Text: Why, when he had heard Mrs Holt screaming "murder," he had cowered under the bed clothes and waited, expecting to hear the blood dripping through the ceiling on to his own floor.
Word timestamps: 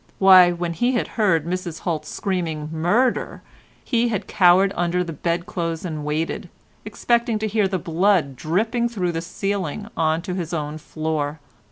Why, 0.17 0.51
when 0.51 0.73
he 0.73 0.93
had 0.93 1.09
heard 1.09 1.45
Mrs 1.45 1.81
Holt 1.81 2.07
screaming 2.07 2.69
"murder," 2.71 3.43
he 3.85 4.07
had 4.07 4.25
cowered 4.25 4.73
under 4.75 5.03
the 5.03 5.13
bed 5.13 5.45
clothes 5.45 5.85
and 5.85 6.03
waited, 6.03 6.49
expecting 6.85 7.37
to 7.37 7.45
hear 7.47 7.67
the 7.67 7.77
blood 7.77 8.35
dripping 8.35 8.89
through 8.89 9.11
the 9.11 9.21
ceiling 9.21 9.87
on 9.95 10.23
to 10.23 10.33
his 10.33 10.55
own 10.55 10.79
floor. 10.79 11.39